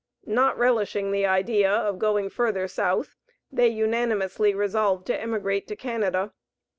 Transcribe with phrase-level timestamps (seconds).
[0.25, 3.15] Not relishing the idea of going further South
[3.51, 6.33] they unanimously resolved to emigrate to Canada.